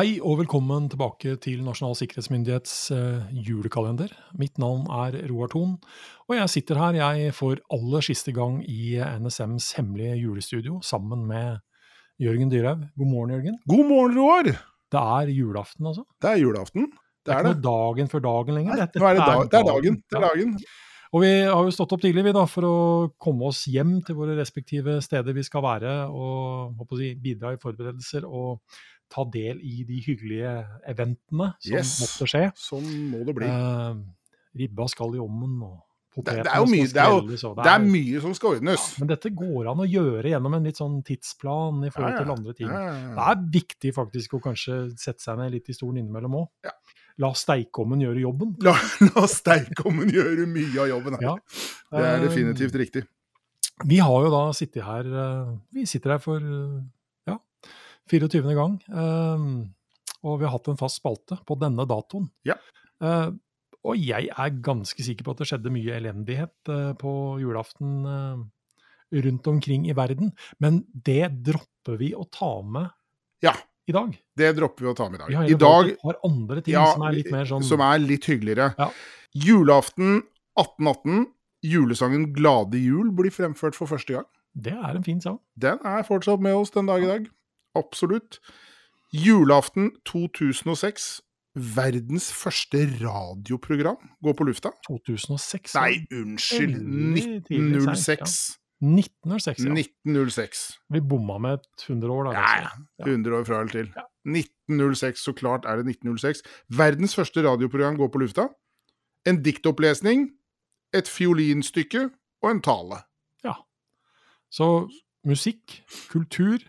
[0.00, 4.08] Hei og velkommen tilbake til Nasjonal sikkerhetsmyndighets eh, julekalender.
[4.40, 5.74] Mitt navn er Roar Thon,
[6.24, 11.58] og jeg sitter her jeg for aller siste gang i NSMs hemmelige julestudio sammen med
[12.16, 12.86] Jørgen Dyrhaug.
[12.96, 13.58] God morgen, Jørgen.
[13.68, 14.48] God morgen, Roar!
[14.88, 16.06] Det er julaften, altså.
[16.16, 16.88] Det er julaften.
[16.88, 17.60] Det Det er er ikke det.
[17.60, 18.72] noe dagen før dagen lenger.
[18.72, 20.00] Nei, Dette nå er det, dag, det er dagen.
[20.08, 20.56] Det er dagen.
[21.10, 22.74] Og vi har jo stått opp tidlig vi da, for å
[23.18, 27.58] komme oss hjem til våre respektive steder vi skal være, og håper si, bidra i
[27.62, 28.60] forberedelser og
[29.10, 30.52] ta del i de hyggelige
[30.86, 31.96] eventene som Yes.
[32.04, 32.44] måtte skje.
[32.54, 33.48] Sånn må det bli.
[33.50, 33.94] Eh,
[34.62, 35.80] ribba skal i ovnen, og
[36.10, 38.86] Det, det er mye, det er, jo, det er mye som skal ordnes.
[38.98, 42.24] Men dette går an å gjøre gjennom en litt sånn tidsplan i forhold Ja, ja.
[42.24, 42.66] til andre ting.
[42.72, 46.34] Ja, ja, Det er viktig faktisk å kanskje sette seg ned litt i stolen innimellom
[46.42, 46.48] òg.
[46.66, 46.72] Ja.
[47.22, 48.56] La steikommen gjøre jobben.
[48.66, 48.74] La,
[49.14, 51.26] la steikeovnen gjøre mye av jobben her.
[51.28, 51.34] Ja.
[51.90, 53.04] Det er Eh, definitivt riktig.
[53.86, 56.80] Vi har jo da sittet her eh, Vi sitter her for eh,
[57.30, 57.38] ja,
[58.10, 58.54] 24.
[58.58, 58.80] gang.
[60.20, 62.26] Og vi har hatt en fast spalte på denne datoen.
[62.44, 62.58] Ja.
[63.88, 69.22] Og jeg er ganske sikker på at det skjedde mye elendighet eh, på julaften eh,
[69.24, 70.34] rundt omkring i verden.
[70.60, 72.90] Men det dropper vi å ta med
[73.42, 73.54] Ja.
[73.88, 74.12] i dag.
[74.36, 75.50] Det dropper vi å ta med Vi i har dag.
[75.50, 77.98] I heller dag et par andre ting ja, som er litt mer sånn som er
[77.98, 78.74] litt hyggeligere.
[78.78, 78.90] Ja.
[79.34, 80.22] Julaften
[80.58, 81.26] 1818.
[81.62, 84.24] Julesangen 'Glade jul' blir fremført for første gang.
[84.56, 85.38] Det er en fin sang.
[85.58, 87.26] Den er fortsatt med oss den dag i dag.
[87.76, 88.40] Absolutt.
[89.12, 91.20] Julaften 2006.
[91.58, 94.70] Verdens første radioprogram går på lufta.
[94.86, 95.74] 2006.
[95.74, 96.76] Nei, unnskyld.
[96.78, 98.36] Veldig tidlig seint, 1906.
[98.80, 99.74] 1906, ja.
[99.74, 100.60] 1906.
[100.94, 102.36] Vi bomma med et 100 år, da.
[102.38, 102.86] Nei, altså.
[103.02, 103.08] ja.
[103.10, 103.90] 100 år fra eller til.
[103.96, 104.06] Ja.
[104.30, 106.42] 1906, så klart er det 1906.
[106.78, 108.46] Verdens første radioprogram går på lufta.
[109.28, 110.30] En diktopplesning,
[110.96, 112.06] et fiolinstykke
[112.42, 113.02] og en tale.
[113.44, 113.58] Ja.
[114.50, 114.70] Så
[115.28, 116.62] musikk, kultur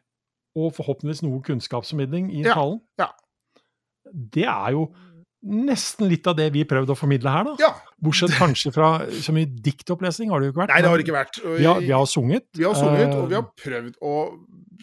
[0.57, 2.81] og forhåpentligvis noe kunnskapsformidling i Ja, talen.
[2.99, 3.07] ja.
[4.11, 4.89] Det er jo
[5.41, 7.53] nesten litt av det vi prøvde å formidle her, da.
[7.61, 7.71] Ja.
[8.01, 10.73] Bortsett kanskje fra så mye diktopplesning har det jo ikke vært.
[10.75, 11.39] Nei, det har det ikke vært.
[11.41, 12.45] Vi, Vi har, vi har sunget.
[12.57, 14.15] vi har sunget, og vi eh, har prøvd å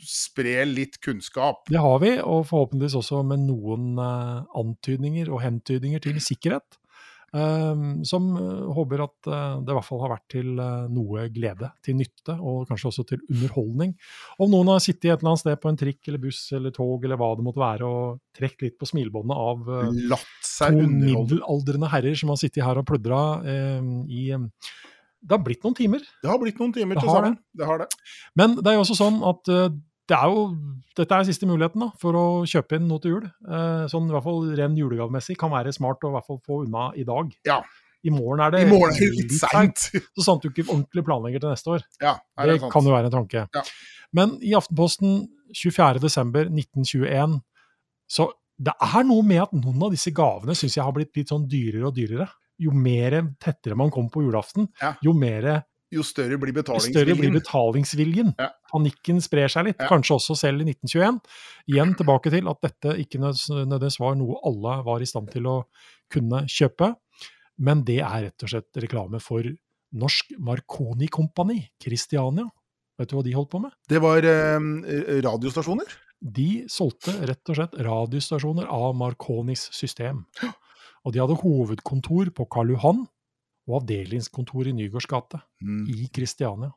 [0.09, 1.65] spre litt kunnskap.
[1.71, 6.78] Det har vi, og forhåpentligvis også med noen eh, antydninger og hentydninger til sikkerhet.
[7.35, 11.27] Eh, som eh, håper at eh, det i hvert fall har vært til eh, noe
[11.35, 13.95] glede, til nytte, og kanskje også til underholdning.
[14.39, 17.05] Om noen har sittet et eller annet sted på en trikk eller buss eller tog
[17.05, 19.73] eller hva det måtte være, og trukket litt på smilebåndet av
[20.59, 24.47] to middelaldrende herrer som har sittet her og pludra eh, i eh,
[25.19, 26.05] Det har blitt noen timer.
[26.23, 27.39] Det har blitt noen timer Det til sammen.
[27.53, 27.89] Det har det.
[28.39, 29.53] Men det er jo også sånn at
[30.09, 30.45] det er jo,
[30.97, 33.27] dette er siste muligheten da, for å kjøpe inn noe til jul.
[33.29, 36.63] Eh, sånn i hvert fall ren julegavemessig kan være smart å i hvert fall få
[36.65, 37.31] unna i dag.
[37.49, 37.61] Ja.
[38.07, 39.89] I morgen er det I morgen er det litt seint.
[40.17, 41.85] Så sant du ikke ordentlig planlegger til neste år.
[42.01, 43.45] Ja, Det det kan jo være en tanke.
[43.53, 43.65] Ja.
[44.17, 45.27] Men i Aftenposten
[45.59, 47.41] 24.12.1921
[48.09, 51.31] så det er noe med at noen av disse gavene syns jeg har blitt litt
[51.31, 52.27] sånn dyrere og dyrere.
[52.59, 54.95] Jo mer tettere man kommer på julaften, Ja.
[55.05, 57.39] jo mer Jo større blir jo større blir betalingsviljen.
[57.41, 58.35] betalingsviljen.
[58.39, 58.51] Ja.
[58.71, 59.89] Panikken sprer seg litt, Ja.
[59.89, 61.21] kanskje også selv i 1921.
[61.69, 65.43] Igjen tilbake til at dette ikke nød- nødvendigvis var noe alle var i stand til
[65.45, 65.65] å
[66.11, 66.95] kunne kjøpe,
[67.59, 69.43] men det er rett og slett reklame for
[69.95, 72.45] Norsk Marconi Kompani, Christiania.
[72.99, 73.73] Vet du hva de holdt på med?
[73.89, 75.87] Det var eh, radiostasjoner.
[76.21, 80.27] De solgte rett og slett radiostasjoner av Marconis system.
[81.07, 83.07] Og de hadde hovedkontor på Karl Johan
[83.69, 85.87] og avdelingskontor i Nygårds gate Mm.
[85.89, 86.73] i Kristiania.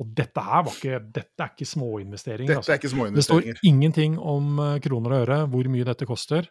[0.00, 2.58] Og dette her var ikke, dette er ikke småinvesteringer.
[2.58, 3.14] Dette er ikke Altså.
[3.14, 6.50] Det står ingenting om eh, kroner og øre, hvor mye dette koster.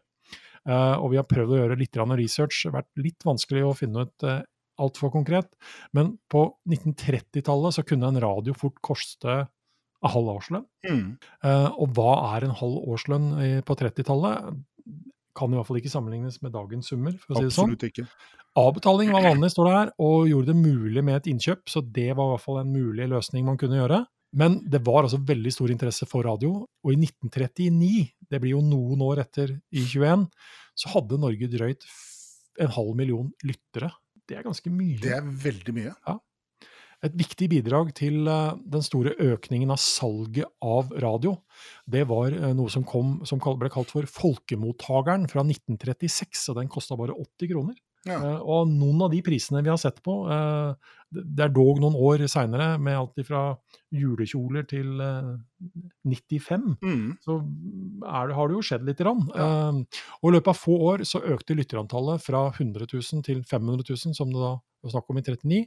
[0.63, 3.73] Uh, og vi har prøvd å gjøre litt research, det har vært litt vanskelig å
[3.75, 4.39] finne ut uh,
[4.79, 5.49] altfor konkret.
[5.91, 9.43] Men på 1930-tallet så kunne en radio fort koste
[10.03, 10.65] en halv årslønn.
[10.87, 11.17] Mm.
[11.43, 14.55] Uh, og hva er en halv årslønn eh, på 30-tallet?
[15.37, 17.73] Kan i hvert fall ikke sammenlignes med dagens summer, for å si det sånn.
[17.73, 18.07] Absolutt ikke.
[18.59, 22.11] Avbetaling var vanlig, står det her, og gjorde det mulig med et innkjøp, så det
[22.13, 24.03] var i hvert fall en mulig løsning man kunne gjøre.
[24.37, 27.89] Men det var altså veldig stor interesse for radio, og i 1939,
[28.29, 30.27] det blir jo noen år etter i 21,
[30.77, 31.85] så hadde Norge drøyt
[32.61, 33.91] en halv million lyttere.
[34.29, 35.01] Det er ganske mye.
[35.01, 35.93] Det er veldig mye.
[37.03, 41.35] Et viktig bidrag til eh, den store økningen av salget av radio,
[41.89, 46.71] det var eh, noe som, kom, som ble kalt for Folkemottakeren fra 1936, og den
[46.71, 47.75] kosta bare 80 kroner.
[48.05, 48.17] Ja.
[48.19, 50.73] Eh, og noen av de prisene vi har sett på, eh,
[51.13, 53.43] det er dog noen år seinere, med alt fra
[53.93, 55.37] julekjoler til eh,
[56.03, 57.17] 95, Mm.
[57.23, 57.37] så
[58.03, 59.23] er det, har det jo skjedd lite grann.
[59.35, 59.47] Ja.
[59.69, 63.83] Eh, og i løpet av få år så økte lytterantallet fra 100 000 til 500
[63.87, 64.53] 000, som det da
[64.83, 65.61] var snakk om i 39.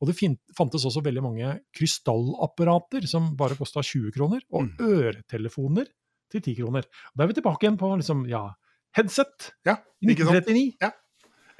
[0.00, 0.16] Og det
[0.56, 4.76] fantes også veldig mange krystallapparater som bare kosta 20 kroner, og Mm.
[4.78, 5.86] øretelefoner
[6.30, 6.84] til 10 kroner.
[7.16, 8.52] Da er vi tilbake igjen på liksom, ja,
[8.94, 10.46] headset Ja, i ikke sant?
[10.46, 10.76] 1939.
[10.80, 10.90] Ja.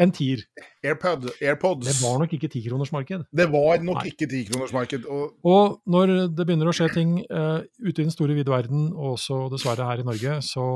[0.03, 0.43] En tier.
[0.83, 1.87] AirPod, AirPods.
[1.87, 3.27] Det var nok ikke tikronersmarked.
[3.31, 4.11] Det var nok Nei.
[4.11, 5.07] ikke tikronersmarked.
[5.07, 8.91] Og Og når det begynner å skje ting uh, ute i den store vide verden,
[8.93, 10.67] og også dessverre her i Norge, så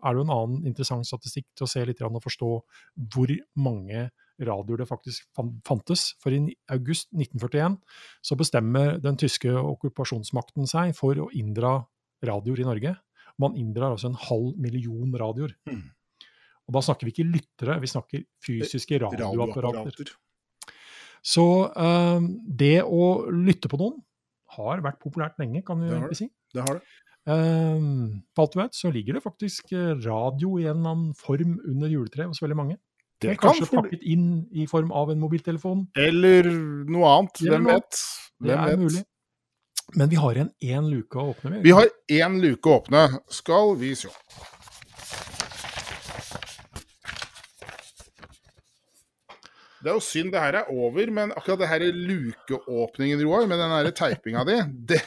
[0.00, 2.50] er det jo en annen interessant statistikk til å se litt og forstå
[3.14, 4.08] hvor mange
[4.42, 5.26] radioer det faktisk
[5.66, 6.12] fantes.
[6.22, 7.78] For i august 1941
[8.24, 11.78] så bestemmer den tyske okkupasjonsmakten seg for å inndra
[12.24, 12.96] radioer i Norge.
[13.38, 15.54] Man inndrar altså en halv million radioer.
[15.68, 15.90] Hmm.
[16.64, 19.66] Og da snakker vi ikke lyttere, vi snakker fysiske radioapparater.
[19.66, 20.14] radioapparater.
[21.24, 22.26] Så eh,
[22.60, 23.98] det å lytte på noen
[24.56, 26.28] har vært populært lenge, kan vi egentlig si.
[26.54, 26.84] Det har det.
[27.24, 27.86] Eh,
[28.36, 31.56] for alt du vet, så ligger det faktisk eh, radio i en eller annen form
[31.64, 32.78] under juletreet hos veldig mange.
[33.24, 33.84] Det kan kanskje for...
[33.84, 35.86] pakket inn i form av en mobiltelefon.
[35.96, 36.50] Eller
[36.90, 37.40] noe annet.
[37.46, 37.84] Hvem vet?
[37.88, 38.02] vet?
[38.44, 38.82] Det er vet?
[38.84, 39.04] mulig.
[39.94, 41.64] Men vi har igjen én luke å åpne med.
[41.64, 43.06] Vi har én luke å åpne.
[43.32, 44.10] Skal vi se.
[49.84, 53.60] Det er jo synd det her er over, men akkurat det her lukeåpningen, Roar, med
[53.60, 54.58] den teipinga di,
[54.92, 55.00] det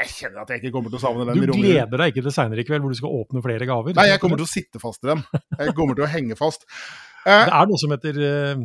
[0.00, 1.40] Jeg kjenner at jeg ikke kommer til å savne den.
[1.42, 3.94] Du gleder deg ikke til seinere i kveld hvor du skal åpne flere gaver?
[3.98, 5.22] Nei, jeg kommer til å sitte fast i dem.
[5.58, 6.66] Jeg kommer til å henge fast.
[7.20, 8.60] Eh, Det er noe som heter eh,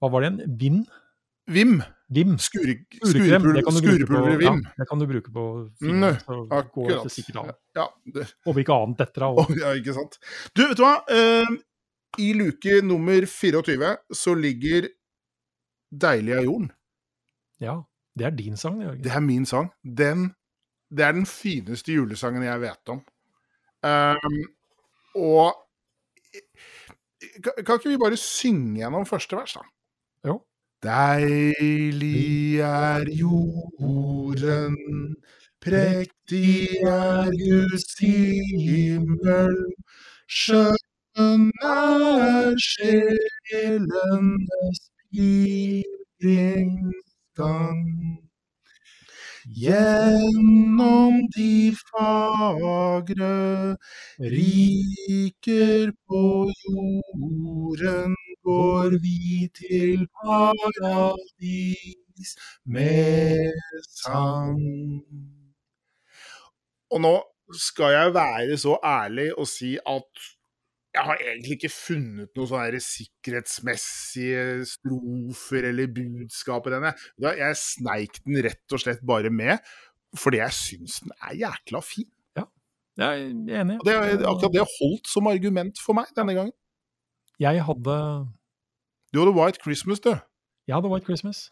[0.00, 0.54] Hva var det igjen?
[0.62, 0.76] Vim?
[1.52, 1.72] Vim.
[2.08, 2.30] Vim.
[2.40, 3.42] Skure, Skurekrem.
[3.44, 4.62] Skurepulver, skurepulver Vim.
[4.64, 5.42] Ja, det kan du bruke på
[5.76, 6.16] fingeren.
[6.24, 6.38] Så
[6.72, 7.50] går det sikkert an.
[7.76, 7.84] Ja,
[8.14, 9.42] det, Håper ikke annet etter av.
[9.42, 10.16] Oh, ja, ikke sant.
[10.56, 10.94] Du, vet du hva?
[11.12, 11.52] Eh,
[12.18, 14.88] I luke nummer 24 så ligger
[15.90, 16.72] 'Deilig av jorden'.
[17.60, 17.82] Ja,
[18.18, 19.04] det er din sang, Jørgen.
[19.04, 19.70] Det er min sang.
[19.82, 20.34] Den,
[20.90, 23.00] det er den fineste julesangen jeg vet om.
[23.82, 24.38] Um,
[25.14, 25.54] og
[27.44, 29.60] kan, kan ikke vi bare synge gjennom første vers, da?
[30.28, 30.40] Jo.
[30.82, 34.76] Deilig er jorden,
[35.60, 39.56] prektig er Guds himmel,
[40.28, 40.87] skjønn
[41.18, 44.80] er sjelenes
[45.10, 47.82] pilgrimsgang.
[49.48, 53.76] Gjennom de fagre
[54.20, 58.12] riker på jorden
[58.44, 63.56] går vi til paradis med
[63.88, 64.60] sang.
[66.92, 67.16] Og nå
[67.56, 70.37] skal jeg være så ærlig og si at
[70.96, 76.92] jeg har egentlig ikke funnet noen sånne sikkerhetsmessige strofer eller budskap i denne.
[77.20, 79.60] Jeg sneik den rett og slett bare med,
[80.16, 82.08] fordi jeg syns den er jækla fin.
[82.38, 82.46] Ja,
[82.98, 83.76] Jeg er enig.
[83.86, 83.96] Det,
[84.26, 86.54] akkurat det holdt som argument for meg denne gangen.
[87.38, 87.98] Jeg hadde,
[89.14, 90.10] Du hadde White Christmas, du.
[90.66, 91.44] jeg hadde White Christmas,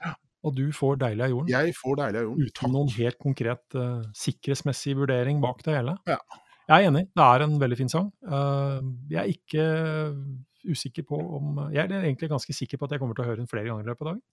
[0.43, 1.53] og du får Deilig av jorden.
[1.53, 2.49] Jeg får deilig av jorden.
[2.49, 5.95] Uten noen helt konkret uh, sikkerhetsmessig vurdering bak det hele.
[6.09, 6.19] Ja.
[6.67, 8.09] Jeg er enig, det er en veldig fin sang.
[8.27, 8.81] Eh,
[9.13, 9.67] jeg er ikke
[10.67, 13.39] usikker på om Jeg er egentlig ganske sikker på at jeg kommer til å høre
[13.39, 14.25] den flere ganger i løpet av dagen.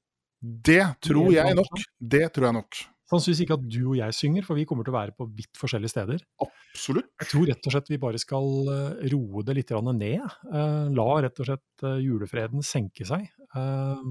[0.43, 1.85] Det tror jeg nok.
[1.99, 2.81] Det tror jeg nok.
[3.13, 5.59] Sannsynligvis ikke at du og jeg synger, for vi kommer til å være på vidt
[5.59, 6.23] forskjellige steder.
[6.43, 7.11] Absolutt.
[7.21, 10.23] Jeg tror rett og slett vi bare skal eh, roe det litt ned.
[10.49, 13.27] Eh, la rett og slett eh, julefreden senke seg.
[13.53, 14.05] Eh,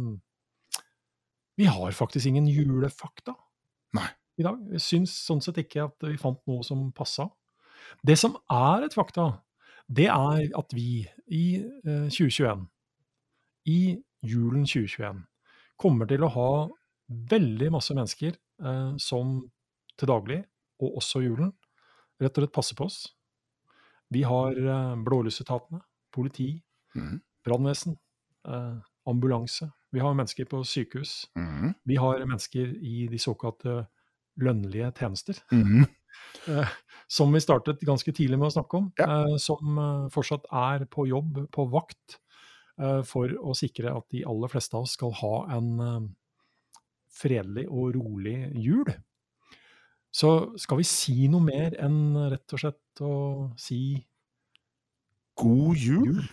[1.58, 3.34] vi har faktisk ingen julefakta
[3.98, 4.08] Nei.
[4.40, 4.60] i dag.
[4.76, 7.28] Jeg syns sånn sett ikke at vi fant noe som passa.
[8.00, 9.28] Det som er et fakta,
[9.92, 12.66] det er at vi i eh, 2021,
[13.68, 13.80] i
[14.22, 15.22] julen 2021,
[15.78, 16.52] kommer til å ha
[17.32, 19.40] veldig masse mennesker eh, som
[19.98, 20.40] til daglig,
[20.82, 21.52] og også julen,
[22.22, 23.02] rett og slett passer på oss.
[24.12, 25.82] Vi har eh, blålysetatene,
[26.12, 26.54] politi,
[26.96, 27.18] mm.
[27.46, 27.96] brannvesen,
[28.48, 28.76] eh,
[29.08, 29.70] ambulanse.
[29.92, 31.26] Vi har mennesker på sykehus.
[31.36, 31.74] Mm.
[31.88, 33.82] Vi har mennesker i de såkalte
[34.40, 35.84] lønnlige tjenester, Mhm.
[37.12, 38.88] Som vi startet ganske tidlig med å snakke om.
[39.00, 39.08] Ja.
[39.26, 42.18] Eh, som eh, fortsatt er på jobb, på vakt,
[42.80, 46.12] eh, for å sikre at de aller fleste av oss skal ha en
[47.12, 48.88] fredelig og rolig jul.
[50.12, 53.14] Så skal vi si noe mer enn rett og slett å
[53.60, 53.82] si
[55.40, 56.08] God jul.
[56.08, 56.24] jul?